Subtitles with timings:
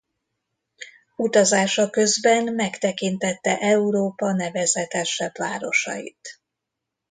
[1.15, 6.39] Utazása közben megtekintette Európa nevezetesebb városait.